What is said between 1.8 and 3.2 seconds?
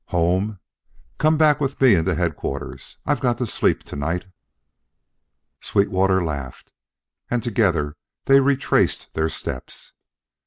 into Headquarters. I've